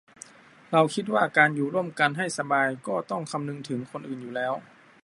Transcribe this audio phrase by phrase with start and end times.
[0.71, 4.53] เราคิดว่าการอยู่ร่วมกันให้สบายก็ต้องคำนึงถึงคนอื่นอยู่แล้ว